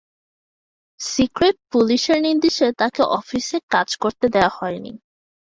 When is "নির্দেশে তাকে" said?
2.21-3.01